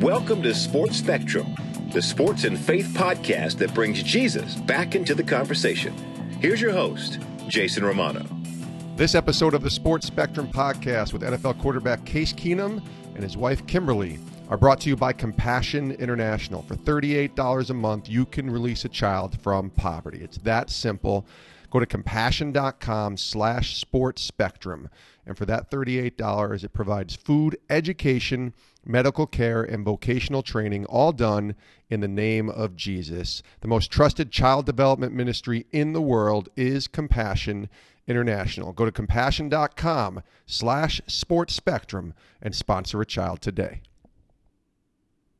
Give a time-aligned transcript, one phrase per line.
[0.00, 1.54] Welcome to Sports Spectrum,
[1.92, 5.92] the sports and faith podcast that brings Jesus back into the conversation.
[6.40, 8.24] Here's your host, Jason Romano.
[8.96, 12.82] This episode of the Sports Spectrum podcast with NFL quarterback Case Keenum
[13.14, 16.62] and his wife Kimberly are brought to you by Compassion International.
[16.62, 20.20] For $38 a month, you can release a child from poverty.
[20.22, 21.26] It's that simple.
[21.70, 24.88] Go to compassion.com slash sports spectrum.
[25.26, 31.54] And for that $38, it provides food, education, medical care, and vocational training, all done
[31.88, 33.42] in the name of Jesus.
[33.60, 37.68] The most trusted child development ministry in the world is Compassion
[38.06, 38.72] International.
[38.72, 43.82] Go to compassion.com slash sports spectrum and sponsor a child today.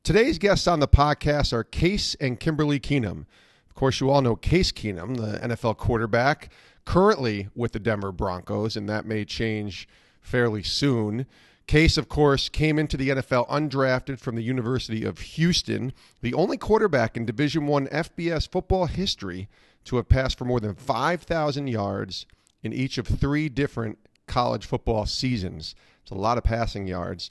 [0.03, 3.27] Today's guests on the podcast are Case and Kimberly Keenum.
[3.69, 6.51] Of course, you all know Case Keenum, the NFL quarterback,
[6.85, 9.89] currently with the Denver Broncos, and that may change
[10.21, 11.27] fairly soon.
[11.71, 16.57] Case, of course, came into the NFL undrafted from the University of Houston, the only
[16.57, 19.49] quarterback in Division One FBS football history
[19.85, 22.27] to have passed for more than 5,000 yards
[22.65, 25.77] in each of three different college football seasons.
[26.03, 27.31] It's a lot of passing yards.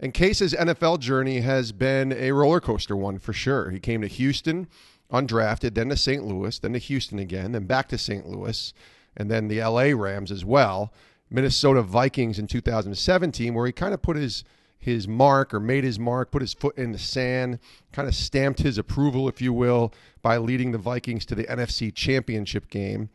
[0.00, 3.70] And Case's NFL journey has been a roller coaster one for sure.
[3.70, 4.66] He came to Houston
[5.12, 6.24] undrafted, then to St.
[6.24, 8.28] Louis, then to Houston again, then back to St.
[8.28, 8.74] Louis,
[9.16, 10.92] and then the LA Rams as well.
[11.30, 14.44] Minnesota Vikings in 2017, where he kind of put his
[14.78, 17.58] his mark or made his mark, put his foot in the sand,
[17.92, 21.92] kind of stamped his approval, if you will, by leading the Vikings to the NFC
[21.92, 23.08] Championship game,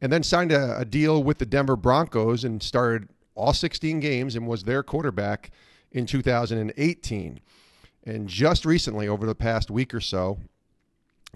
[0.00, 4.34] and then signed a, a deal with the Denver Broncos and started all 16 games
[4.34, 5.52] and was their quarterback
[5.92, 7.40] in 2018.
[8.06, 10.38] And just recently, over the past week or so,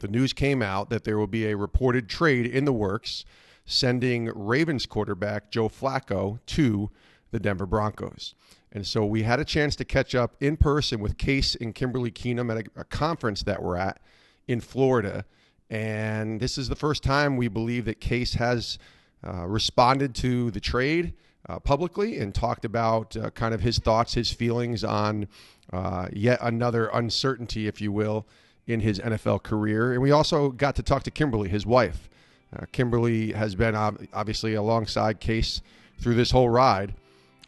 [0.01, 3.25] the news came out that there will be a reported trade in the works
[3.69, 6.91] sending Ravens quarterback Joe Flacco to
[7.31, 8.35] the Denver Broncos.
[8.73, 12.11] And so we had a chance to catch up in person with Case and Kimberly
[12.11, 14.01] Keenum at a, a conference that we're at
[14.47, 15.25] in Florida.
[15.71, 18.79] And this is the first time we believe that Case has
[19.27, 21.13] uh, responded to the trade
[21.49, 25.29] uh, publicly and talked about uh, kind of his thoughts, his feelings on
[25.73, 28.27] uh, yet another uncertainty, if you will,
[28.67, 29.93] in his NFL career.
[29.93, 32.09] And we also got to talk to Kimberly, his wife.
[32.57, 35.61] Uh, Kimberly has been ob- obviously alongside Case
[36.01, 36.95] through this whole ride,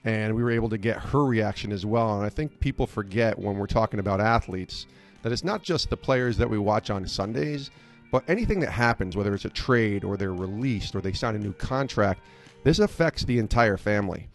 [0.05, 2.17] and we were able to get her reaction as well.
[2.17, 4.87] And I think people forget when we're talking about athletes
[5.23, 7.71] that it's not just the players that we watch on Sundays,
[8.11, 11.39] but anything that happens, whether it's a trade or they're released or they sign a
[11.39, 12.21] new contract,
[12.65, 14.29] this affects the entire family.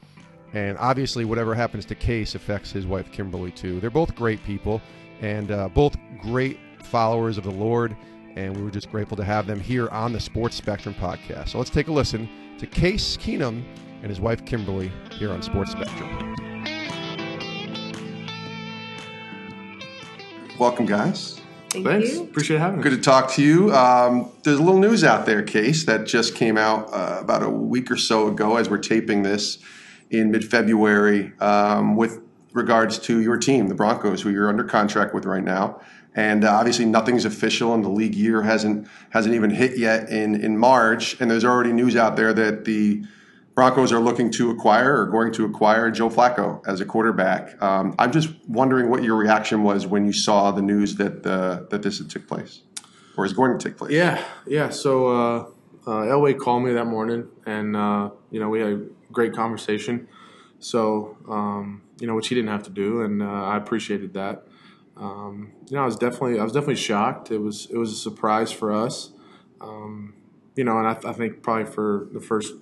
[0.54, 3.80] And obviously, whatever happens to Case affects his wife, Kimberly, too.
[3.80, 4.82] They're both great people
[5.22, 7.96] and uh, both great followers of the Lord,
[8.36, 11.50] and we were just grateful to have them here on the Sports Spectrum podcast.
[11.50, 13.64] So let's take a listen to Case Keenum
[14.02, 16.36] and his wife Kimberly here on Sports Spectrum.
[20.60, 21.42] Welcome, guys.
[21.70, 22.14] Thank Thanks.
[22.14, 22.24] you.
[22.24, 22.84] Appreciate having me.
[22.84, 23.74] Good to talk to you.
[23.74, 27.50] Um, there's a little news out there, Case, that just came out uh, about a
[27.50, 29.58] week or so ago as we're taping this
[30.10, 32.22] in mid February um, with
[32.54, 35.82] regards to your team, the Broncos, who you're under contract with right now.
[36.16, 40.36] And uh, obviously, nothing's official, and the league year hasn't hasn't even hit yet in
[40.36, 41.20] in March.
[41.20, 43.04] And there's already news out there that the
[43.54, 47.62] Broncos are looking to acquire or going to acquire Joe Flacco as a quarterback.
[47.62, 51.62] Um, I'm just wondering what your reaction was when you saw the news that uh,
[51.70, 52.62] that this had took place
[53.18, 53.92] or is going to take place.
[53.92, 54.70] Yeah, yeah.
[54.70, 55.40] So uh,
[55.88, 60.08] uh, Elway called me that morning, and uh, you know we had a great conversation.
[60.60, 64.46] So um, you know, which he didn't have to do, and uh, I appreciated that.
[64.98, 67.32] Um, you know, I was definitely I was definitely shocked.
[67.32, 69.12] It was it was a surprise for us.
[69.62, 70.14] Um,
[70.56, 72.54] you know, and I, I think probably for the first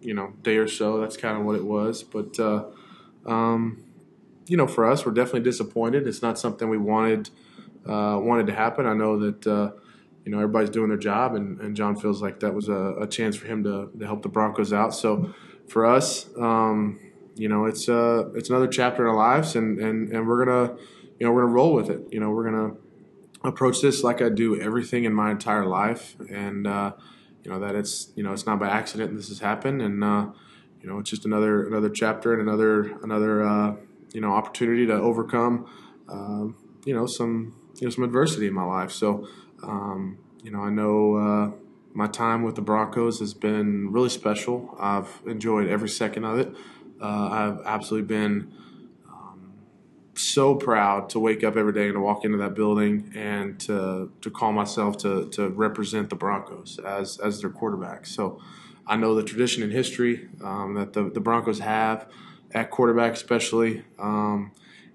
[0.00, 2.02] you know day or so, that's kind of what it was.
[2.02, 2.64] But uh,
[3.26, 3.84] um,
[4.46, 6.06] you know, for us, we're definitely disappointed.
[6.06, 7.30] It's not something we wanted
[7.86, 8.86] uh, wanted to happen.
[8.86, 9.72] I know that uh,
[10.24, 13.06] you know everybody's doing their job, and, and John feels like that was a, a
[13.06, 14.94] chance for him to, to help the Broncos out.
[14.94, 15.34] So
[15.68, 17.00] for us, um,
[17.34, 20.76] you know, it's uh, it's another chapter in our lives, and, and, and we're gonna
[21.18, 22.02] you know we're gonna roll with it.
[22.10, 22.74] You know, we're gonna
[23.44, 26.92] approach this like I do everything in my entire life, and uh,
[27.42, 30.26] you know that it's you know it's not by accident this has happened, and uh,
[30.80, 33.76] you know it's just another another chapter and another another uh,
[34.12, 35.66] you know opportunity to overcome
[36.08, 38.90] um, you know some you know some adversity in my life.
[38.90, 39.26] So
[39.62, 41.50] um, you know I know uh,
[41.94, 44.76] my time with the Broncos has been really special.
[44.78, 46.54] I've enjoyed every second of it.
[47.00, 48.52] Uh, I've absolutely been
[50.18, 54.10] so proud to wake up every day and to walk into that building and to
[54.20, 58.06] to call myself to to represent the Broncos as as their quarterback.
[58.06, 58.40] So
[58.86, 62.06] I know the tradition and history um, that the, the Broncos have
[62.52, 63.84] at quarterback, especially.
[63.98, 64.52] Um,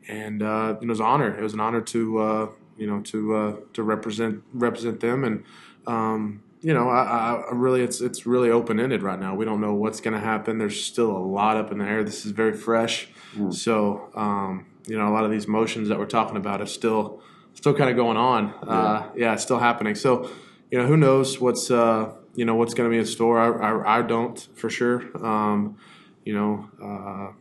[0.07, 1.38] and uh, it was an honor.
[1.38, 5.44] It was an honor to uh, you know to uh, to represent represent them, and
[5.88, 9.35] um, you know I, I, really it's it's really open ended right now.
[9.35, 10.57] We don't know what's going to happen.
[10.57, 12.03] There's still a lot up in the air.
[12.03, 13.53] This is very fresh, mm.
[13.53, 17.22] so um, you know a lot of these motions that we're talking about are still
[17.54, 18.54] still kind of going on.
[18.66, 18.72] Yeah.
[18.72, 19.95] Uh, yeah, it's still happening.
[19.95, 20.31] So
[20.69, 23.39] you know who knows what's uh, you know what's going to be in store.
[23.39, 25.04] I, I, I don't for sure.
[25.25, 25.78] Um,
[26.25, 27.33] you know uh,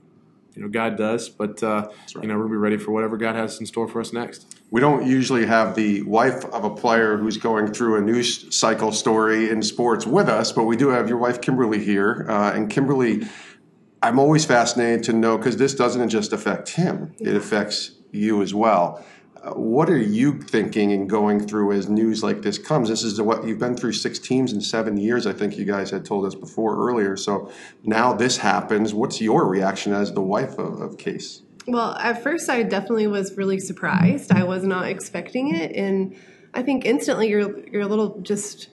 [0.55, 1.29] you know God does.
[1.29, 2.23] But uh, right.
[2.23, 4.57] you know we'll be ready for whatever God has in store for us next.
[4.71, 8.93] We don't usually have the wife of a player who's going through a news cycle
[8.93, 12.71] story in sports with us, but we do have your wife Kimberly here, uh, and
[12.71, 13.27] Kimberly.
[14.03, 18.55] I'm always fascinated to know because this doesn't just affect him; it affects you as
[18.55, 19.05] well
[19.43, 22.89] uh, what are you thinking and going through as news like this comes?
[22.89, 25.27] This is what you've been through six teams in seven years.
[25.27, 27.17] I think you guys had told us before earlier.
[27.17, 27.51] So
[27.83, 28.93] now this happens.
[28.93, 31.43] What's your reaction as the wife of, of Case?
[31.67, 34.33] Well, at first, I definitely was really surprised.
[34.33, 36.17] I was not expecting it, and
[36.53, 38.69] I think instantly you're you're a little just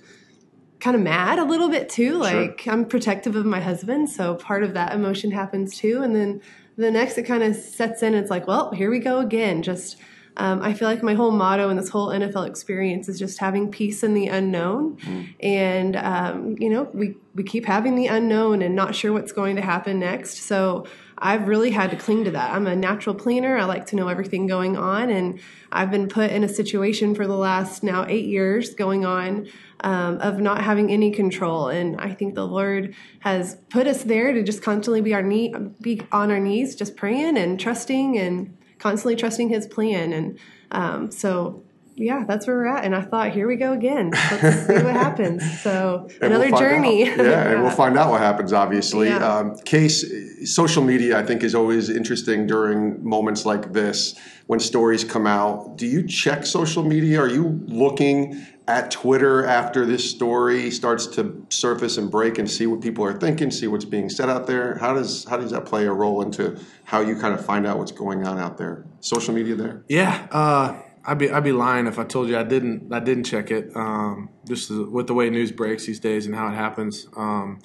[0.79, 2.17] kind of mad a little bit too.
[2.17, 2.73] Like sure.
[2.73, 6.01] I'm protective of my husband, so part of that emotion happens too.
[6.03, 6.41] And then
[6.77, 8.13] the next, it kind of sets in.
[8.13, 9.63] It's like, well, here we go again.
[9.63, 9.97] Just
[10.37, 13.71] um, I feel like my whole motto in this whole NFL experience is just having
[13.71, 14.97] peace in the unknown.
[14.97, 15.35] Mm.
[15.39, 19.55] And, um, you know, we, we keep having the unknown and not sure what's going
[19.55, 20.37] to happen next.
[20.43, 20.85] So
[21.19, 22.51] I've really had to cling to that.
[22.53, 23.57] I'm a natural planner.
[23.57, 25.09] I like to know everything going on.
[25.09, 25.39] And
[25.71, 29.47] I've been put in a situation for the last now eight years going on
[29.81, 31.69] um, of not having any control.
[31.69, 35.53] And I think the Lord has put us there to just constantly be our knee,
[35.81, 40.13] be on our knees, just praying and trusting and constantly trusting his plan.
[40.13, 40.39] And
[40.71, 41.63] um, so,
[41.97, 42.85] yeah, that's where we're at.
[42.85, 44.11] And I thought, here we go again.
[44.11, 45.61] Let's see what happens.
[45.61, 47.05] So another we'll journey.
[47.05, 48.53] yeah, yeah, and we'll find out what happens.
[48.53, 49.27] Obviously, yeah.
[49.27, 50.05] um, case
[50.45, 54.15] social media, I think, is always interesting during moments like this
[54.45, 55.77] when stories come out.
[55.77, 57.19] Do you check social media?
[57.19, 62.67] Are you looking at Twitter after this story starts to surface and break and see
[62.67, 64.77] what people are thinking, see what's being said out there?
[64.77, 67.77] How does how does that play a role into how you kind of find out
[67.79, 68.85] what's going on out there?
[68.99, 69.83] Social media there?
[69.87, 73.23] Yeah, uh, I'd be I'd be lying if I told you I didn't I didn't
[73.23, 73.71] check it.
[73.75, 77.07] Um, just with the way news breaks these days and how it happens.
[77.15, 77.61] Um,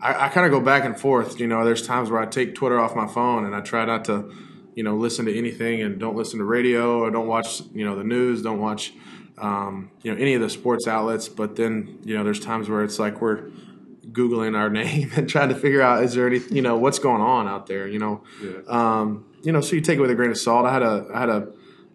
[0.00, 1.38] I, I kind of go back and forth.
[1.38, 4.04] You know, there's times where I take Twitter off my phone and I try not
[4.06, 4.34] to,
[4.74, 7.96] you know, listen to anything and don't listen to radio or don't watch you know
[7.96, 8.92] the news, don't watch
[9.38, 11.28] um, you know any of the sports outlets.
[11.28, 13.50] But then you know there's times where it's like we're
[14.10, 17.22] googling our name and trying to figure out is there any you know what's going
[17.22, 17.86] on out there.
[17.86, 18.58] You know, yeah.
[18.66, 19.60] um, you know.
[19.60, 20.66] So you take it with a grain of salt.
[20.66, 21.48] I had a I had a.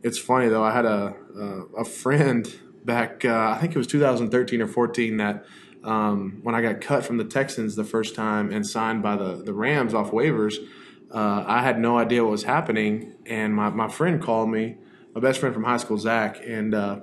[0.04, 0.64] It's funny though.
[0.64, 2.48] I had a a, a friend
[2.86, 3.26] back.
[3.26, 5.46] Uh, I think it was 2013 or 14 that.
[5.84, 9.36] Um, when I got cut from the Texans the first time and signed by the,
[9.36, 10.56] the Rams off waivers,
[11.14, 13.14] uh, I had no idea what was happening.
[13.26, 14.78] And my, my friend called me,
[15.14, 17.00] my best friend from high school, Zach, and uh,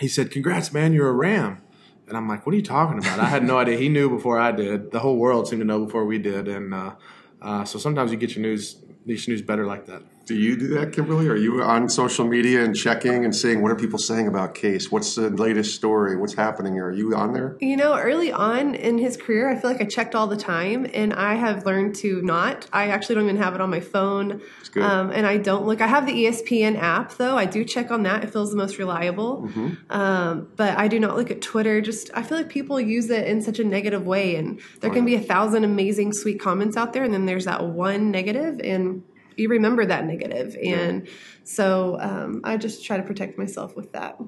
[0.00, 0.92] he said, "Congrats, man!
[0.92, 1.60] You're a Ram."
[2.06, 3.76] And I'm like, "What are you talking about?" I had no idea.
[3.76, 4.90] He knew before I did.
[4.90, 6.48] The whole world seemed to know before we did.
[6.48, 6.94] And uh,
[7.42, 10.02] uh, so sometimes you get your news, your news better like that.
[10.28, 11.26] Do you do that, Kimberly?
[11.28, 14.92] Are you on social media and checking and seeing what are people saying about Case?
[14.92, 16.18] What's the latest story?
[16.18, 16.88] What's happening here?
[16.88, 17.56] Are you on there?
[17.62, 20.86] You know, early on in his career, I feel like I checked all the time,
[20.92, 22.66] and I have learned to not.
[22.74, 24.42] I actually don't even have it on my phone,
[24.76, 25.80] um, and I don't look.
[25.80, 27.38] I have the ESPN app though.
[27.38, 28.22] I do check on that.
[28.22, 29.90] It feels the most reliable, mm-hmm.
[29.90, 31.80] um, but I do not look at Twitter.
[31.80, 34.92] Just I feel like people use it in such a negative way, and there oh,
[34.92, 35.16] can yeah.
[35.16, 39.04] be a thousand amazing, sweet comments out there, and then there's that one negative, and
[39.38, 40.56] you remember that negative.
[40.62, 41.12] and yeah.
[41.44, 44.18] so um, I just try to protect myself with that.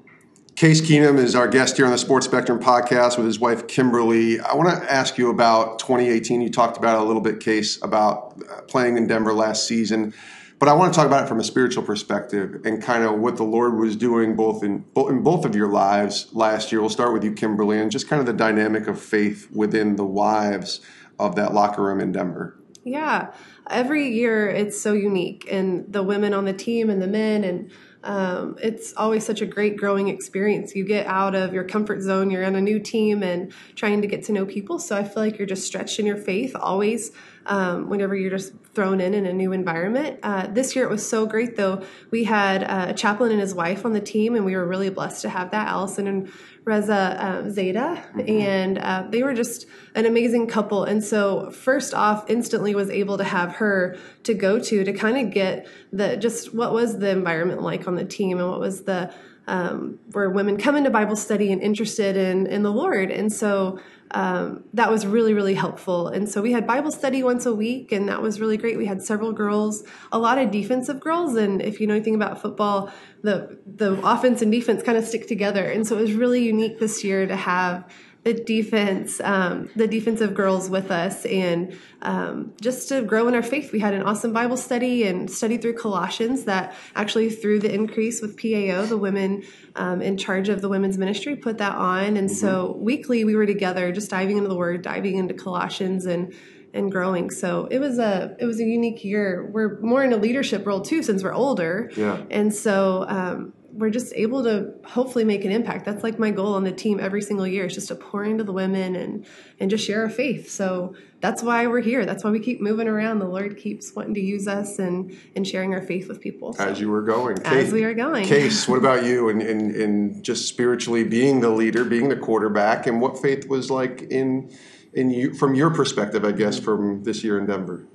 [0.55, 4.39] Case Keenum is our guest here on the Sports Spectrum podcast with his wife Kimberly.
[4.39, 6.41] I want to ask you about 2018.
[6.41, 10.13] You talked about it a little bit, Case, about uh, playing in Denver last season.
[10.59, 13.37] But I want to talk about it from a spiritual perspective and kind of what
[13.37, 16.81] the Lord was doing both in in both of your lives last year.
[16.81, 20.05] We'll start with you, Kimberly, and just kind of the dynamic of faith within the
[20.05, 20.81] wives
[21.17, 22.60] of that locker room in Denver.
[22.83, 23.33] Yeah
[23.69, 27.71] every year it's so unique and the women on the team and the men and
[28.03, 30.75] um, it's always such a great growing experience.
[30.75, 34.07] You get out of your comfort zone, you're on a new team and trying to
[34.07, 34.79] get to know people.
[34.79, 37.11] So I feel like you're just stretched in your faith always
[37.45, 40.19] um, whenever you're just thrown in in a new environment.
[40.23, 41.83] Uh, this year it was so great though.
[42.09, 44.89] We had uh, a chaplain and his wife on the team, and we were really
[44.89, 45.67] blessed to have that.
[45.67, 46.31] Allison and
[46.63, 48.29] Reza uh, Zeta, mm-hmm.
[48.29, 50.83] and uh, they were just an amazing couple.
[50.83, 55.17] And so, first off, instantly was able to have her to go to to kind
[55.17, 58.83] of get the just what was the environment like on the team and what was
[58.83, 59.13] the
[59.47, 63.79] um, where women come into Bible study and interested in in the Lord, and so
[64.11, 66.07] um, that was really really helpful.
[66.07, 68.77] And so we had Bible study once a week, and that was really great.
[68.77, 72.41] We had several girls, a lot of defensive girls, and if you know anything about
[72.41, 72.91] football,
[73.23, 76.79] the the offense and defense kind of stick together, and so it was really unique
[76.79, 77.85] this year to have
[78.23, 83.41] the defense, um, the defensive girls with us, and um, just to grow in our
[83.41, 83.71] faith.
[83.71, 86.43] We had an awesome Bible study and studied through Colossians.
[86.43, 89.43] That actually, through the increase with PAO, the women
[89.75, 92.35] um, in charge of the women's ministry put that on, and mm-hmm.
[92.35, 96.33] so weekly we were together, just diving into the Word, diving into Colossians, and
[96.73, 97.31] and growing.
[97.31, 99.49] So it was a it was a unique year.
[99.51, 101.89] We're more in a leadership role too, since we're older.
[101.97, 102.23] Yeah.
[102.29, 105.85] And so um, we're just able to hopefully make an impact.
[105.85, 108.43] That's like my goal on the team every single year is just to pour into
[108.43, 109.25] the women and
[109.59, 110.49] and just share our faith.
[110.49, 112.05] So that's why we're here.
[112.05, 113.19] That's why we keep moving around.
[113.19, 116.53] The Lord keeps wanting to use us and and sharing our faith with people.
[116.53, 118.25] So, as you were going, as we were going.
[118.25, 119.29] Case, what about you?
[119.29, 123.47] And in, in, in just spiritually being the leader, being the quarterback, and what faith
[123.47, 124.51] was like in
[124.93, 127.87] in you from your perspective, I guess, from this year in Denver.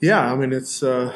[0.00, 0.82] Yeah, I mean it's.
[0.82, 1.14] Uh,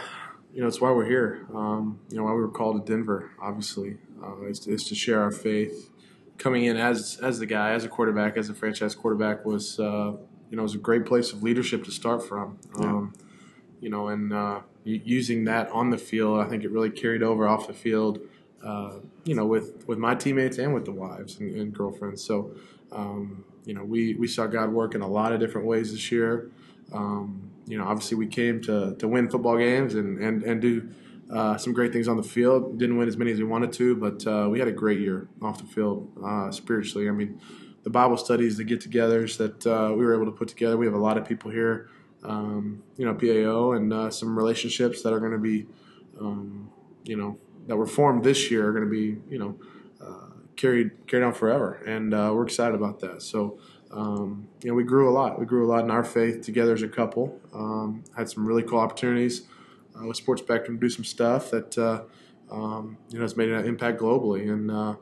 [0.52, 1.46] you know, it's why we're here.
[1.54, 5.20] Um, you know, why we were called to Denver, obviously, uh, is, is, to share
[5.22, 5.90] our faith.
[6.38, 10.12] Coming in as as the guy, as a quarterback, as a franchise quarterback, was uh,
[10.50, 12.58] you know was a great place of leadership to start from.
[12.78, 13.26] Um, yeah.
[13.80, 17.48] You know, and uh, using that on the field, I think it really carried over
[17.48, 18.20] off the field.
[18.62, 22.24] Uh, you know, with with my teammates and with the wives and, and girlfriends.
[22.24, 22.52] So,
[22.92, 26.10] um, you know, we we saw God work in a lot of different ways this
[26.10, 26.50] year.
[26.92, 30.88] Um, you know, obviously we came to, to win football games and, and, and do
[31.32, 32.78] uh, some great things on the field.
[32.78, 35.28] Didn't win as many as we wanted to, but uh, we had a great year
[35.40, 37.08] off the field uh, spiritually.
[37.08, 37.40] I mean,
[37.82, 40.76] the Bible studies, the get togethers that uh, we were able to put together.
[40.76, 41.88] We have a lot of people here,
[42.24, 45.66] um, you know, PAO, and uh, some relationships that are going to be,
[46.20, 46.70] um,
[47.04, 47.38] you know,
[47.68, 49.58] that were formed this year are going to be, you know,
[50.04, 51.74] uh, carried carried on forever.
[51.86, 53.22] And we're excited about that.
[53.22, 53.58] So,
[53.92, 55.38] um, you know, we grew a lot.
[55.38, 57.40] We grew a lot in our faith together as a couple.
[57.52, 59.42] Um, had some really cool opportunities
[59.98, 62.02] uh, with Sports Spectrum to do some stuff that uh,
[62.50, 64.94] um, you know has made an impact globally, and uh,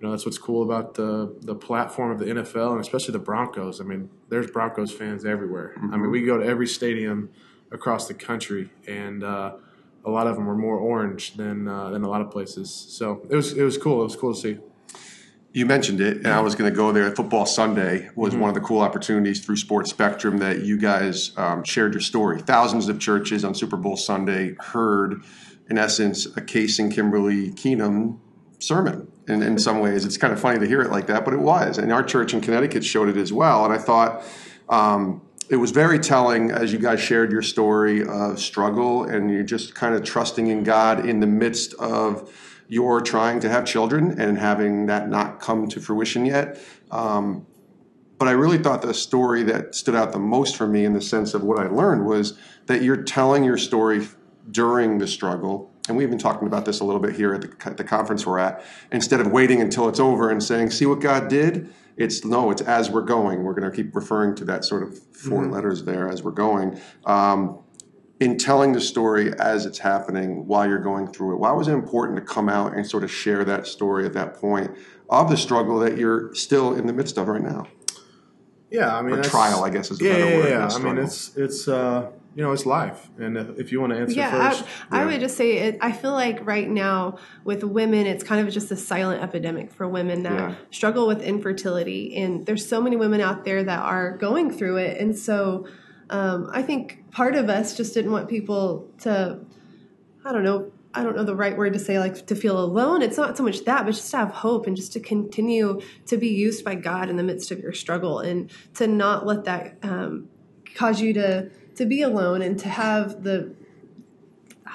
[0.00, 3.18] you know that's what's cool about the the platform of the NFL and especially the
[3.18, 3.80] Broncos.
[3.80, 5.74] I mean, there's Broncos fans everywhere.
[5.76, 5.94] Mm-hmm.
[5.94, 7.30] I mean, we go to every stadium
[7.72, 9.54] across the country, and uh,
[10.04, 12.70] a lot of them are more orange than uh, than a lot of places.
[12.72, 14.02] So it was it was cool.
[14.02, 14.58] It was cool to see.
[15.56, 17.10] You mentioned it, and I was going to go there.
[17.12, 18.42] Football Sunday was mm-hmm.
[18.42, 22.42] one of the cool opportunities through Sports Spectrum that you guys um, shared your story.
[22.42, 25.22] Thousands of churches on Super Bowl Sunday heard,
[25.70, 28.18] in essence, a Case and Kimberly Keenum
[28.58, 29.10] sermon.
[29.28, 31.40] And in some ways, it's kind of funny to hear it like that, but it
[31.40, 31.78] was.
[31.78, 33.64] And our church in Connecticut showed it as well.
[33.64, 34.24] And I thought
[34.68, 39.42] um, it was very telling as you guys shared your story of struggle and you're
[39.42, 42.30] just kind of trusting in God in the midst of
[42.68, 46.60] you're trying to have children and having that not come to fruition yet.
[46.90, 47.46] Um,
[48.18, 51.02] but I really thought the story that stood out the most for me in the
[51.02, 54.06] sense of what I learned was that you're telling your story
[54.50, 55.70] during the struggle.
[55.88, 58.26] And we've been talking about this a little bit here at the, at the conference
[58.26, 58.64] we're at.
[58.90, 62.62] Instead of waiting until it's over and saying, see what God did, it's no, it's
[62.62, 63.42] as we're going.
[63.42, 65.52] We're going to keep referring to that sort of 4 mm-hmm.
[65.52, 66.80] letters there as we're going.
[67.04, 67.60] Um,
[68.20, 71.38] in telling the story as it's happening while you're going through it?
[71.38, 74.34] Why was it important to come out and sort of share that story at that
[74.34, 74.70] point
[75.10, 77.66] of the struggle that you're still in the midst of right now?
[78.70, 80.48] Yeah, I mean, or trial, I guess is a yeah, better yeah, word.
[80.48, 83.92] Yeah, I mean, it's it's uh, you know, it's life, and if, if you want
[83.92, 85.02] to answer yeah, first, I, yeah.
[85.02, 88.52] I would just say it, I feel like right now with women, it's kind of
[88.52, 90.54] just a silent epidemic for women that yeah.
[90.70, 94.98] struggle with infertility, and there's so many women out there that are going through it,
[95.00, 95.66] and so
[96.10, 99.40] um, I think part of us just didn't want people to,
[100.24, 103.02] I don't know, I don't know the right word to say, like to feel alone.
[103.02, 106.16] It's not so much that, but just to have hope and just to continue to
[106.16, 109.76] be used by God in the midst of your struggle and to not let that
[109.82, 110.28] um,
[110.74, 113.54] cause you to to be alone and to have the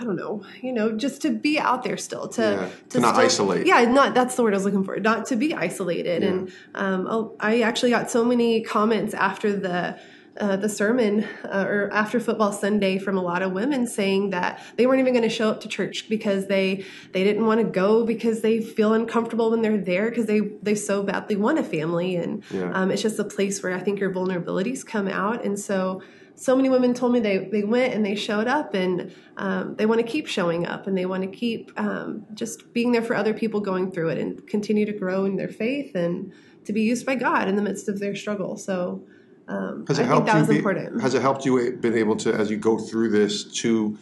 [0.02, 3.00] I don't know, you know, just to be out there still, to yeah, to, to,
[3.00, 3.68] not still, isolate.
[3.68, 5.00] Yeah, not that's the word I was looking for.
[5.00, 6.24] Not to be isolated.
[6.24, 6.30] Yeah.
[6.30, 10.00] And um, oh, I actually got so many comments after the
[10.40, 14.62] uh, the sermon uh, or after football Sunday from a lot of women saying that
[14.78, 17.66] they weren't even going to show up to church because they they didn't want to
[17.66, 21.64] go because they feel uncomfortable when they're there because they they so badly want a
[21.64, 22.72] family and yeah.
[22.74, 26.02] um, it's just a place where I think your vulnerabilities come out and so
[26.36, 29.86] so many women told me they, they went and they showed up and um, they
[29.86, 33.16] want to keep showing up and they want to keep um, just being there for
[33.16, 36.34] other people going through it and continue to grow in their faith and
[36.66, 38.58] to be used by God in the midst of their struggle.
[38.58, 39.04] So
[39.48, 41.02] um, has it I helped you be, important.
[41.02, 43.98] Has it helped you been able to, as you go through this, to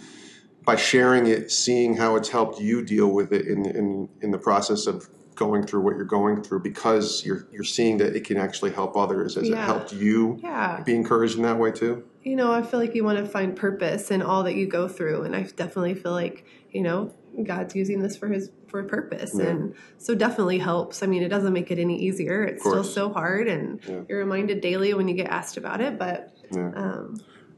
[0.65, 4.37] by sharing it, seeing how it's helped you deal with it in in in the
[4.37, 8.37] process of going through what you're going through because you're you're seeing that it can
[8.37, 9.35] actually help others.
[9.35, 9.65] Has it Yeah.
[9.65, 10.83] helped you Yeah.
[10.83, 12.03] be encouraged in that way too?
[12.21, 14.89] you know, I feel like you want to find purpose in all that you go
[14.89, 18.83] through, and I definitely feel like you know God's using this for His for a
[18.85, 19.47] purpose, Yeah.
[19.47, 21.03] and so definitely helps.
[21.03, 22.43] I mean, it doesn't make it any easier.
[22.43, 24.01] It's still so hard, and Yeah.
[24.07, 25.97] you're reminded daily when you get asked about it.
[25.97, 26.71] But Yeah.
[26.75, 27.17] um,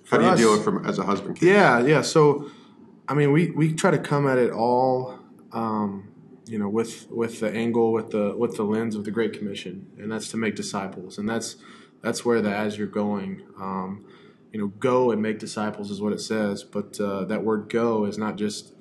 [0.09, 1.41] How do you us- deal with it from as a husband?
[1.41, 2.01] Yeah, yeah.
[2.01, 2.47] So,
[3.07, 5.19] I mean, we, we try to come at it all,
[5.51, 6.05] um,
[6.47, 9.85] you know, with with the angle, with the with the lens of the Great Commission,
[9.97, 11.55] and that's to make disciples, and that's
[12.01, 14.03] that's where the as you're going, um,
[14.51, 16.63] you know, go and make disciples is what it says.
[16.63, 18.73] But uh, that word go is not just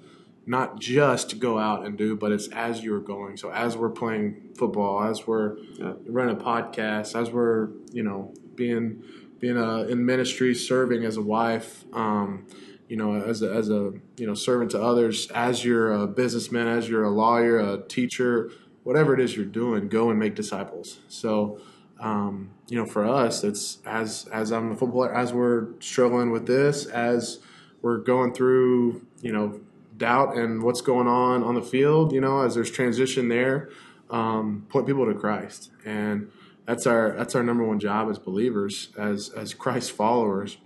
[0.47, 3.37] not just go out and do, but it's as you're going.
[3.37, 5.93] So as we're playing football, as we're Yeah.
[6.07, 9.03] running a podcast, as we're you know being
[9.39, 12.47] being uh, in ministry, serving as a wife, um,
[12.89, 16.67] you know, as a, as a you know servant to others, as you're a businessman,
[16.69, 18.51] as you're a lawyer, a teacher,
[18.83, 20.99] whatever it is you're doing, go and make disciples.
[21.09, 21.59] So.
[22.03, 26.47] Um, you know, for us, it's as as I'm a footballer, as we're struggling with
[26.47, 27.41] this, as
[27.83, 29.61] we're going through, you know,
[30.01, 33.71] doubt and what's going on on the field, you know, as there's transition there,
[34.11, 36.33] um, point people to Christ, and
[36.67, 40.57] that's our that's our number one job as believers, as as Christ followers,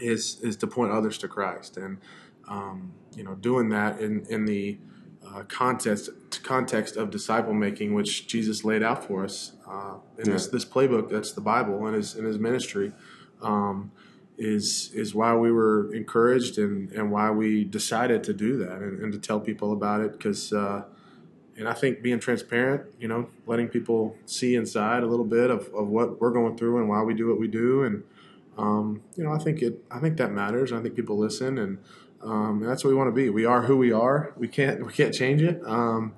[0.00, 1.96] is is to point others to Christ, and
[2.48, 4.78] um, you know, doing that in in the
[5.26, 6.10] uh, context
[6.42, 11.08] context of disciple making, which Jesus laid out for us uh, in this this playbook
[11.08, 12.92] that's the Bible and his in his ministry.
[13.40, 13.92] Um,
[14.38, 19.02] is is why we were encouraged and, and why we decided to do that and,
[19.02, 20.84] and to tell people about it because uh,
[21.58, 25.72] and I think being transparent, you know, letting people see inside a little bit of,
[25.74, 28.02] of what we're going through and why we do what we do and
[28.58, 31.78] um, you know I think it I think that matters I think people listen and,
[32.22, 33.30] um, and that's what we want to be.
[33.30, 34.32] We are who we are.
[34.36, 35.62] We can't we can't change it.
[35.64, 36.14] Um,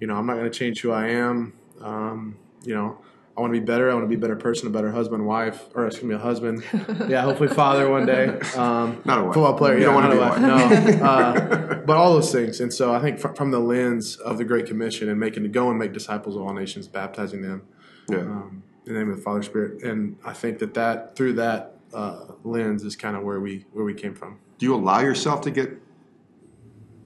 [0.00, 1.52] you know I'm not going to change who I am.
[1.80, 2.98] Um, you know
[3.40, 5.24] I want to be better I want to be a better person a better husband
[5.26, 6.62] wife or excuse me a husband
[7.08, 9.32] yeah hopefully father one day um, Not a wife.
[9.34, 11.00] football player You don't wanna not be a a wife.
[11.00, 14.36] no uh, but all those things and so I think fr- from the lens of
[14.36, 17.62] the Great Commission and making to go and make disciples of all nations baptizing them
[18.10, 18.18] Yeah.
[18.18, 21.76] um, in the name of the Father Spirit and I think that that through that
[21.94, 25.40] uh, lens is kind of where we where we came from Do you allow yourself
[25.42, 25.70] to get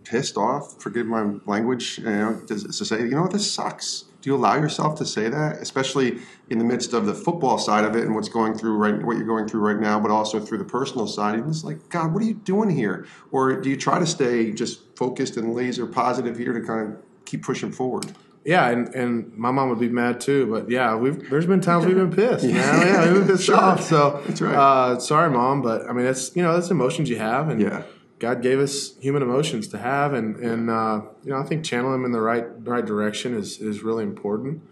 [0.03, 0.83] pissed off?
[0.83, 1.99] Forgive my language.
[1.99, 4.05] You know, to, to say, you know what, this sucks.
[4.25, 7.85] Do you allow yourself to say that, especially in the midst of the football side
[7.85, 10.41] of it and what's going through right, what you're going through right now, but also
[10.41, 11.37] through the personal side?
[11.37, 13.07] You're like, God, what are you doing here?
[13.33, 17.03] Or do you try to stay just focused and laser positive here to kind of
[17.27, 18.13] keep pushing forward?
[18.47, 21.85] Yeah, and, and my mom would be mad too, but yeah, we've there's been times
[21.85, 22.47] we've been pissed.
[22.47, 22.55] man.
[22.55, 23.57] yeah, we've been pissed Sure.
[23.57, 23.83] off.
[23.83, 24.55] So That's right.
[24.55, 27.83] Uh, sorry, mom, but I mean, it's you know, that's emotions you have, and Yeah.
[28.19, 31.93] God gave us human emotions to have, and and uh, you know, I think channeling
[31.95, 34.63] them in the right right direction is is really important.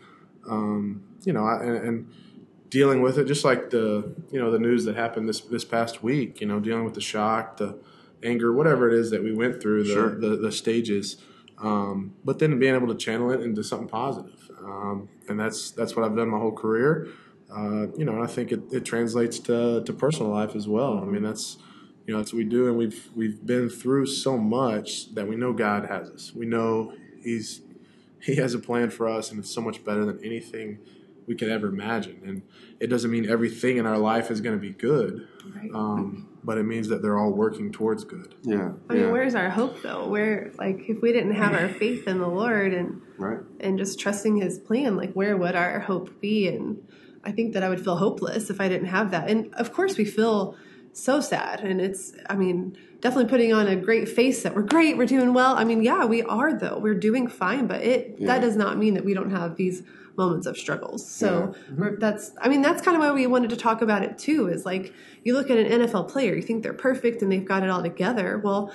[0.49, 2.13] Um, you know, I- and, and
[2.71, 6.03] dealing with it, just like the you know the news that happened this this past
[6.03, 6.41] week.
[6.41, 7.79] You know, dealing with the shock, the
[8.23, 10.15] anger, whatever it is that we went through, the Sure.
[10.19, 11.17] the, the stages.
[11.59, 15.95] Um, but then being able to channel it into something positive, um, and that's that's
[15.95, 17.09] what I've done my whole career.
[17.55, 20.99] Uh, you know, and I think it, it translates to, to personal life as well.
[20.99, 21.59] I mean, that's
[22.13, 25.35] you know that's what we do, and we've we've been through so much that we
[25.35, 26.33] know God has us.
[26.35, 27.63] We know He's
[28.21, 30.79] He has a plan for us, and it's so much better than anything
[31.27, 32.21] we could ever imagine.
[32.23, 32.43] And
[32.81, 35.71] it doesn't mean everything in our life is going to be good, Right.
[35.75, 38.35] um, but it means that they're all working towards good.
[38.43, 38.73] Yeah.
[38.91, 39.11] I mean, yeah.
[39.11, 40.07] where's our hope though?
[40.07, 43.39] Where like if we didn't have our faith in the Lord and right.
[43.61, 46.47] and just trusting His plan, like where would our hope be?
[46.47, 46.87] And
[47.25, 49.31] I think that I would feel hopeless if I didn't have that.
[49.31, 50.57] And of course, we feel
[50.93, 54.97] so sad, and it's I mean definitely putting on a great face that we're great,
[54.97, 55.55] we're doing well.
[55.57, 56.79] I mean, yeah, we are though.
[56.79, 58.27] We're doing fine, but it Yeah.
[58.29, 59.83] that does not mean that we don't have these
[60.17, 61.09] moments of struggles.
[61.11, 61.99] So Mm-hmm.
[61.99, 64.49] that's I mean that's kind of why we wanted to talk about it too.
[64.49, 64.93] Is like
[65.25, 67.83] you look at an NFL player, you think they're perfect and they've got it all
[67.83, 68.39] together.
[68.39, 68.73] Well,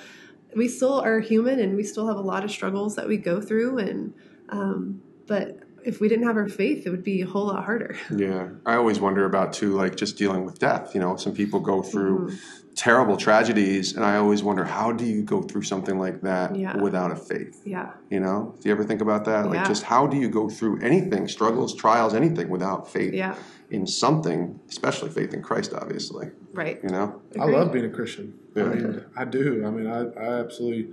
[0.56, 3.40] we still are human and we still have a lot of struggles that we go
[3.40, 4.14] through and
[4.48, 7.96] um, but if we didn't have our faith it would be a whole lot harder
[8.26, 10.94] Yeah, I always wonder about too, like just dealing with death.
[10.94, 12.32] You know, some people go through
[12.76, 16.76] terrible tragedies, and I always wonder how do you go through something like that Yeah.
[16.86, 17.54] without a faith?
[17.64, 19.46] yeah You know, do you ever think about that?
[19.46, 19.64] Like, Yeah.
[19.74, 23.34] just how do you go through anything, struggles, trials, anything, without faith yeah
[23.70, 26.26] in something, especially faith in Christ, obviously.
[26.62, 27.06] right You know,
[27.40, 28.26] I love being a Christian.
[28.56, 29.46] I mean, I do.
[29.66, 30.84] I mean, I, I absolutely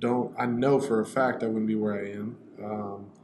[0.00, 0.28] don't.
[0.38, 2.28] I know for a fact I wouldn't be where I am.
[2.62, 3.23] Um, you know,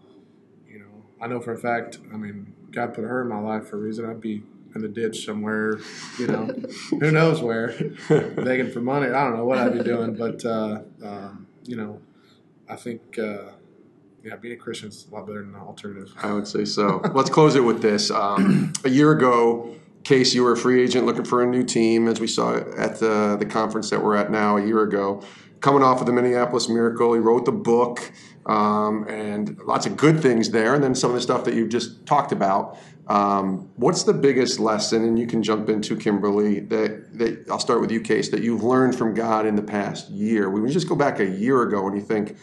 [1.21, 1.99] I know for a fact.
[2.13, 4.09] I mean, God put her in my life for a reason.
[4.09, 4.43] I'd be
[4.75, 5.79] in the ditch somewhere,
[6.19, 6.47] you know,
[6.91, 7.69] who knows where,
[8.09, 9.09] begging for money.
[9.09, 12.01] I don't know what I'd be doing, but uh, um, you know,
[12.69, 13.53] I think uh,
[14.23, 16.13] yeah, being a Christian is a lot better than an alternative.
[16.23, 17.01] I would say so.
[17.15, 18.11] Let's close it with this.
[18.11, 22.09] Um, a year ago, Case, you were a free agent looking for a new team,
[22.09, 25.23] as we saw at the the conference that we're at now a year ago.
[25.61, 28.11] Coming off of the Minneapolis Miracle, he wrote the book,
[28.47, 31.69] um, and lots of good things there, and then some of the stuff that you've
[31.69, 32.79] just talked about.
[33.07, 37.81] Um, what's the biggest lesson, and you can jump into Kimberly, that, that I'll start
[37.81, 40.49] with you, Case, that you've learned from God in the past year?
[40.49, 42.37] We just go back a year ago and you think,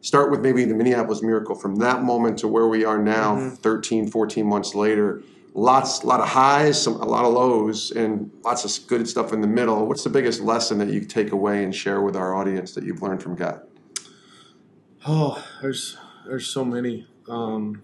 [0.00, 3.54] start with maybe the Minneapolis Miracle from that moment to where we are now, mm-hmm.
[3.56, 5.22] 13, 14 months later
[5.58, 9.32] lots, a lot of highs, some, a lot of lows, and lots of good stuff
[9.32, 9.86] in the middle.
[9.86, 13.02] What's the biggest lesson that you take away and share with our audience that you've
[13.02, 13.62] learned from God?
[15.06, 17.06] Oh, there's there's so many.
[17.28, 17.82] Um,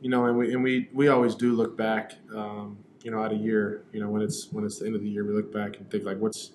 [0.00, 2.14] you know, and we and we we always do look back.
[2.34, 3.84] Um, you know, at a year.
[3.92, 5.90] You know, when it's when it's the end of the year, we look back and
[5.90, 6.52] think like, what's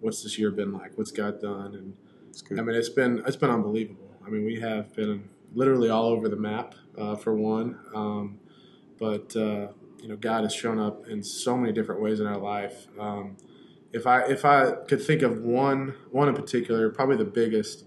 [0.00, 0.96] what's this year been like?
[0.98, 1.74] What's God done?
[1.74, 1.96] And
[2.58, 4.10] I mean, it's been it's been unbelievable.
[4.26, 7.78] I mean, we have been literally all over the map uh, for one.
[7.94, 8.38] Um,
[8.98, 9.68] but uh,
[10.00, 12.86] you know, God has shown up in so many different ways in our life.
[12.98, 13.36] Um,
[13.92, 17.84] if I if I could think of one one in particular, probably the biggest,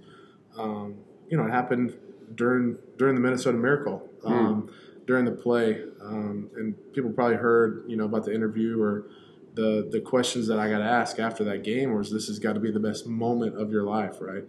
[0.58, 0.96] um,
[1.30, 1.98] you know, it happened
[2.36, 5.06] during during the Minnesota Miracle um, mm.
[5.06, 9.08] during the play, um, and people probably heard you know about the interview or
[9.54, 12.60] the the questions that I got asked after that game was this has got to
[12.60, 14.43] be the best moment of your life, right?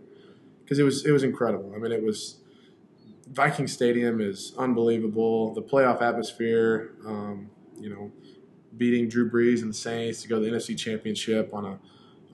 [0.63, 1.73] Because it was it was incredible.
[1.75, 2.39] I mean, it was
[3.31, 5.55] Viking Stadium is unbelievable.
[5.55, 8.13] The playoff atmosphere, um, you know,
[8.77, 11.79] beating Drew Brees and the Saints to go to the NFC Championship on a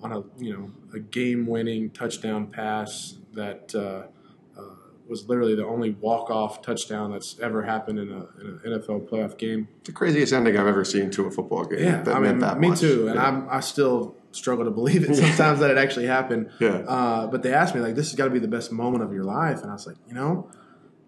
[0.02, 4.75] on a you know a game-winning touchdown pass that uh, uh,
[5.09, 9.37] was literally the only walk-off touchdown that's ever happened in, a, in an NFL playoff
[9.38, 9.68] game.
[9.85, 11.85] The craziest ending I've ever seen to a football game.
[11.85, 12.81] Yeah, I mean, me much.
[12.81, 13.27] too, and yeah.
[13.27, 16.51] I'm, I still struggle to believe it sometimes that it actually happened.
[16.59, 16.79] Yeah.
[16.87, 19.12] Uh, but they asked me like, "This has got to be the best moment of
[19.12, 20.51] your life," and I was like, you know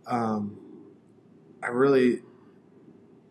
[0.06, 0.58] um,
[1.62, 2.22] I really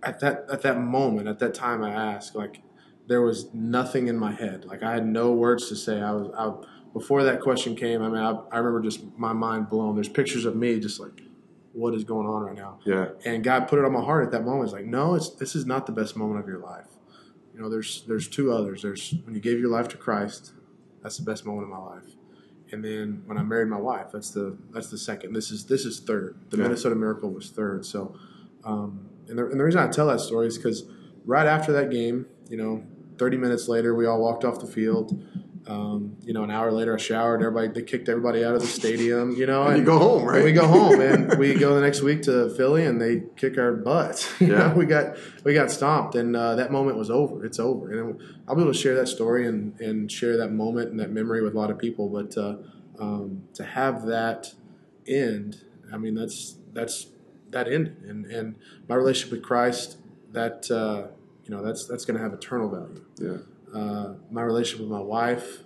[0.03, 2.61] at that at that moment at that time I asked like
[3.07, 6.31] there was nothing in my head like I had no words to say I was
[6.37, 10.09] I, before that question came I mean I, I remember just my mind blown there's
[10.09, 11.21] pictures of me just like
[11.73, 14.31] what is going on right now yeah and God put it on my heart at
[14.31, 16.87] that moment it's like no it's this is not the best moment of your life
[17.53, 20.53] you know there's there's two others there's when you gave your life to Christ
[21.03, 22.15] that's the best moment of my life
[22.71, 25.33] and then when I married my wife, that's the that's the second.
[25.33, 26.37] This is this is third.
[26.49, 26.63] The yeah.
[26.63, 27.85] Minnesota Miracle was third.
[27.85, 28.15] So,
[28.63, 30.83] um, and, the, and the reason I tell that story is because
[31.25, 32.83] right after that game, you know,
[33.17, 35.23] 30 minutes later, we all walked off the field.
[35.67, 37.41] Um, you know, an hour later, I showered.
[37.41, 39.31] Everybody, they kicked everybody out of the stadium.
[39.31, 40.43] You know, and, and you go home, right?
[40.43, 43.73] we go home, and we go the next week to Philly, and they kick our
[43.73, 44.31] butts.
[44.39, 47.43] yeah, know, we got we got stomped, and uh, that moment was over.
[47.45, 50.91] It's over, and I'll be able to share that story and and share that moment
[50.91, 52.09] and that memory with a lot of people.
[52.09, 52.57] But uh,
[52.99, 54.53] um, to have that
[55.07, 57.07] end, I mean, that's that's
[57.49, 58.55] that ended, and and
[58.87, 59.97] my relationship with Christ,
[60.31, 61.07] that uh,
[61.43, 63.03] you know, that's that's going to have eternal value.
[63.17, 63.37] Yeah
[63.75, 65.63] uh, my relationship with my wife.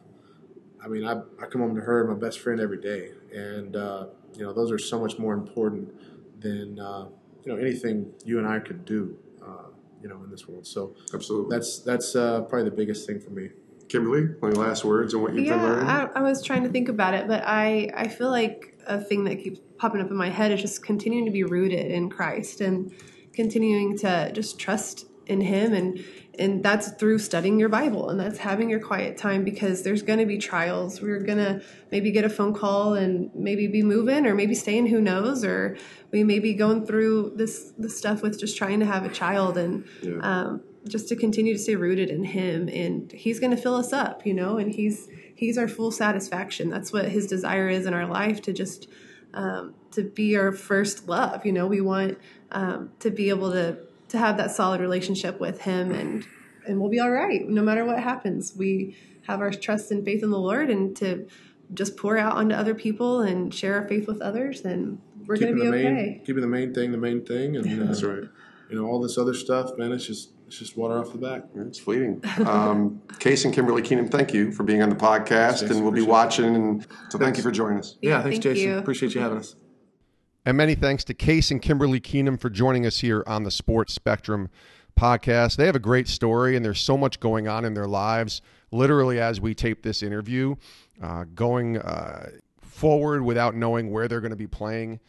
[0.84, 4.08] I mean, I, I come home to her, my best friend, every day, and uh,
[4.36, 5.94] you know those are so much more important
[6.42, 7.08] than uh,
[7.44, 9.68] you know anything you and I could do, uh,
[10.02, 10.66] you know, in this world.
[10.66, 13.50] So absolutely, that's that's uh, probably the biggest thing for me.
[13.90, 15.88] Kimberly, any last words on what you've yeah, been learning?
[15.88, 19.26] I, I was trying to think about it, but I I feel like a thing
[19.26, 22.62] that keeps popping up in my head is just continuing to be rooted in Christ
[22.62, 22.92] and
[23.34, 26.04] continuing to just trust in Him and
[26.40, 30.20] and that's through studying your Bible and that's having your quiet time because there's going
[30.20, 31.02] to be trials.
[31.02, 31.62] We're going to
[31.92, 35.78] maybe get a phone call and maybe be moving or maybe staying, who knows, or
[36.12, 39.58] we may be going through this, this stuff with just trying to have a child
[39.58, 40.20] and yeah.
[40.22, 43.92] um, just to continue to stay rooted in him and he's going to fill us
[43.92, 46.70] up, you know, and he's, he's our full satisfaction.
[46.70, 48.88] That's what his desire is in our life to just,
[49.34, 51.46] um, to be our first love.
[51.46, 52.18] You know, we want
[52.54, 56.26] um, to be able to to have that solid relationship with him and
[56.66, 58.96] and we'll be all right no matter what happens we
[59.28, 61.28] have our trust and faith in the lord and to
[61.74, 65.56] just pour out onto other people and share our faith with others then we're going
[65.56, 68.24] to be main, okay keeping the main thing the main thing and uh, that's right
[68.70, 71.44] you know all this other stuff man it's just it's just water off the back.
[71.56, 72.24] It's fleeting.
[72.44, 75.92] Um, Case and Kimberly Keenum, thank you for being on the podcast, Jason, and we'll
[75.92, 76.56] be watching.
[76.56, 77.98] And so, thank you for joining us.
[78.02, 78.70] Yeah, thanks, thank Jason.
[78.72, 78.78] You.
[78.80, 79.56] Appreciate you having us.
[80.50, 83.94] And many thanks to Case and Kimberly Keenum for joining us here on the Sports
[83.94, 84.50] Spectrum
[85.00, 85.58] podcast.
[85.58, 88.42] They have a great story, and there's so much going on in their lives.
[88.72, 90.56] Literally, as we tape this interview,
[91.04, 92.32] uh, going uh,
[92.64, 95.00] forward without knowing where they're going to be playing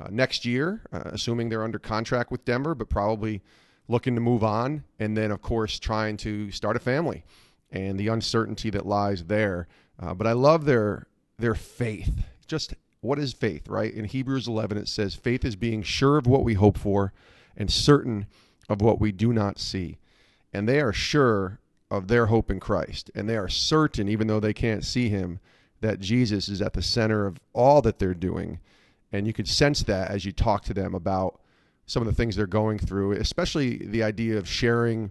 [0.00, 3.42] uh, next year, uh, assuming they're under contract with Denver, but probably
[3.88, 7.22] looking to move on, and then, of course, trying to start a family
[7.70, 9.68] and the uncertainty that lies there.
[10.00, 11.06] Uh, but I love their
[11.38, 12.24] their faith.
[12.46, 12.72] Just
[13.06, 13.92] what is faith, right?
[13.92, 17.12] In Hebrews 11, it says, "Faith is being sure of what we hope for,
[17.56, 18.26] and certain
[18.68, 19.98] of what we do not see."
[20.52, 24.40] And they are sure of their hope in Christ, and they are certain, even though
[24.40, 25.38] they can't see Him,
[25.80, 28.58] that Jesus is at the center of all that they're doing.
[29.12, 31.40] And you could sense that as you talk to them about
[31.86, 35.10] some of the things they're going through, especially the idea of sharing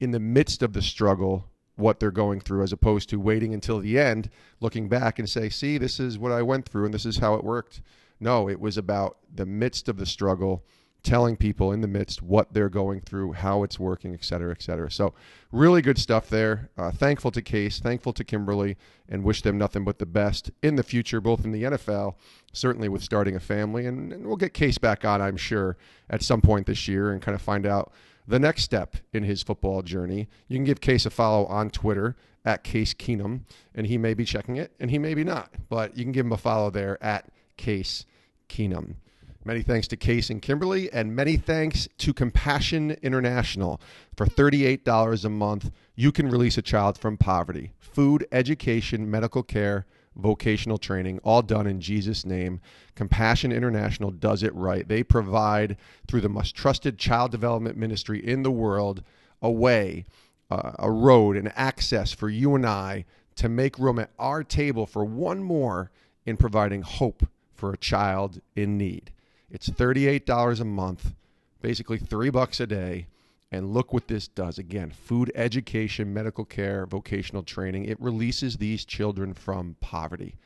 [0.00, 3.78] in the midst of the struggle what they're going through as opposed to waiting until
[3.78, 4.28] the end
[4.60, 7.34] looking back and say see this is what i went through and this is how
[7.34, 7.80] it worked.
[8.20, 10.64] No it was about the midst of the struggle
[11.02, 14.62] telling people in the midst what they're going through how it's working et cetera et
[14.62, 14.90] cetera.
[14.90, 15.14] So
[15.50, 16.70] really good stuff there.
[16.78, 18.76] Uh, thankful to case thankful to kimberly
[19.08, 22.14] and wish them nothing but the best in the future both in the nfl
[22.52, 23.86] certainly with starting a family.
[23.86, 25.76] And, and we'll get case back on i'm sure
[26.08, 27.92] at some point this year and kind of find out
[28.26, 30.28] the next step in his football journey.
[30.48, 33.42] You can give Case a follow on Twitter at Case Keenum,
[33.74, 36.26] and he may be checking it and he may be not, but you can give
[36.26, 38.06] him a follow there at Case
[38.48, 38.96] Keenum.
[39.44, 43.80] Many thanks to Case and Kimberly, and many thanks to Compassion International.
[44.16, 47.72] For $38 a month, you can release a child from poverty.
[47.80, 49.84] Food, education, medical care,
[50.16, 52.60] vocational training, all done in Jesus' name.
[52.94, 54.86] Compassion International does it right.
[54.86, 59.02] They provide, through the most trusted child development ministry in the world,
[59.40, 60.04] a way,
[60.50, 63.04] uh, a road, an access for you and I
[63.36, 65.90] to make room at our table for one more
[66.26, 69.10] in providing hope for a child in need.
[69.50, 71.14] It's $38 a month,
[71.60, 73.06] basically three bucks a day
[73.52, 74.58] and look what this does.
[74.58, 77.84] Again, food education, medical care, vocational training.
[77.84, 80.36] It releases these children from poverty.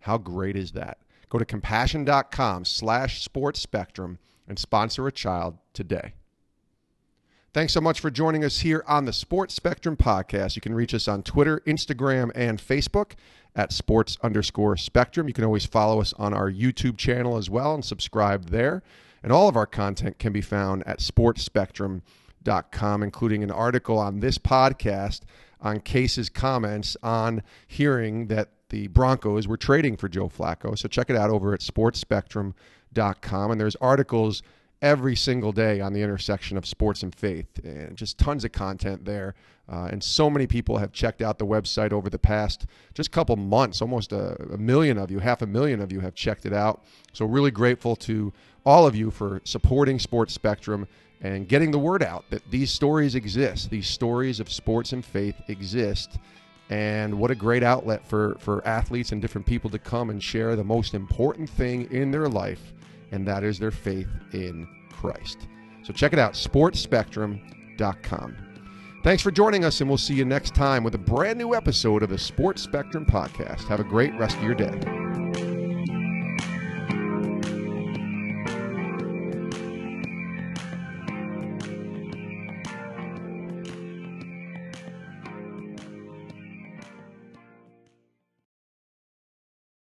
[0.00, 0.98] How great is that?
[1.28, 6.14] Go to compassion.com slash sports spectrum and sponsor a child today.
[7.52, 10.56] Thanks so much for joining us here on the Sports Spectrum podcast.
[10.56, 13.12] You can reach us on Twitter, Instagram, and Facebook
[13.54, 15.26] at sports underscore spectrum.
[15.26, 18.82] You can always follow us on our YouTube channel as well and subscribe there.
[19.22, 22.02] And all of our content can be found at Sports Spectrum
[22.46, 25.22] com, including an article on this podcast
[25.60, 30.76] on Case's comments on hearing that the Broncos were trading for Joe Flacco.
[30.78, 33.50] So check it out over at sportsspectrum.com.
[33.50, 34.42] And there's articles
[34.82, 39.04] every single day on the intersection of sports and faith, and just tons of content
[39.04, 39.34] there.
[39.68, 43.34] Uh, and so many people have checked out the website over the past just couple
[43.36, 43.80] months.
[43.80, 46.84] Almost a, a million of you, half a million of you have checked it out.
[47.12, 48.32] So really grateful to
[48.64, 50.86] all of you for supporting Sports Spectrum
[51.22, 53.70] and getting the word out that these stories exist.
[53.70, 56.18] These stories of sports and faith exist.
[56.68, 60.56] And what a great outlet for, for athletes and different people to come and share
[60.56, 62.74] the most important thing in their life,
[63.12, 65.46] and that is their faith in Christ.
[65.84, 68.36] So check it out, sportsspectrum.com.
[69.04, 72.02] Thanks for joining us, and we'll see you next time with a brand new episode
[72.02, 73.68] of the Sports Spectrum Podcast.
[73.68, 75.55] Have a great rest of your day.